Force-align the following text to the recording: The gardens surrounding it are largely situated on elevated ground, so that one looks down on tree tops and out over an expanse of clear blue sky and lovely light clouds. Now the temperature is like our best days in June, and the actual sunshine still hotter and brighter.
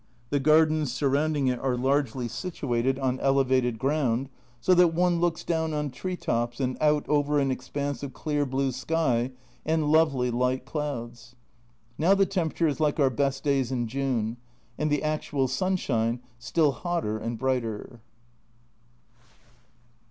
The 0.31 0.39
gardens 0.39 0.91
surrounding 0.91 1.45
it 1.45 1.59
are 1.59 1.77
largely 1.77 2.27
situated 2.27 2.97
on 2.97 3.19
elevated 3.19 3.77
ground, 3.77 4.29
so 4.59 4.73
that 4.73 4.95
one 4.95 5.19
looks 5.19 5.43
down 5.43 5.75
on 5.75 5.91
tree 5.91 6.15
tops 6.17 6.59
and 6.59 6.75
out 6.81 7.07
over 7.07 7.37
an 7.37 7.51
expanse 7.51 8.01
of 8.01 8.11
clear 8.11 8.43
blue 8.47 8.71
sky 8.71 9.29
and 9.63 9.91
lovely 9.91 10.31
light 10.31 10.65
clouds. 10.65 11.35
Now 11.99 12.15
the 12.15 12.25
temperature 12.25 12.67
is 12.67 12.79
like 12.79 12.99
our 12.99 13.11
best 13.11 13.43
days 13.43 13.71
in 13.71 13.87
June, 13.87 14.37
and 14.75 14.91
the 14.91 15.03
actual 15.03 15.47
sunshine 15.47 16.19
still 16.39 16.71
hotter 16.71 17.19
and 17.19 17.37
brighter. 17.37 17.99